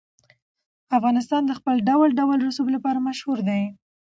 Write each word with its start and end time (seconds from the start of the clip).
افغانستان 0.97 1.41
د 1.45 1.51
خپل 1.59 1.75
ډول 1.89 2.09
ډول 2.19 2.37
رسوب 2.47 2.67
لپاره 2.75 3.05
مشهور 3.07 3.39
دی. 3.49 3.63